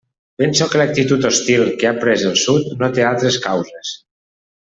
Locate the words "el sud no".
2.31-2.91